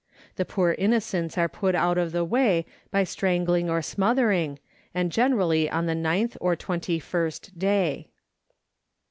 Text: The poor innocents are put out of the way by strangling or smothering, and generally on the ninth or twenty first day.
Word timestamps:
The 0.35 0.45
poor 0.45 0.71
innocents 0.79 1.37
are 1.37 1.47
put 1.47 1.75
out 1.75 1.99
of 1.99 2.11
the 2.11 2.25
way 2.25 2.65
by 2.89 3.03
strangling 3.03 3.69
or 3.69 3.83
smothering, 3.83 4.57
and 4.95 5.11
generally 5.11 5.69
on 5.69 5.85
the 5.85 5.93
ninth 5.93 6.35
or 6.41 6.55
twenty 6.55 6.97
first 6.97 7.59
day. 7.59 8.07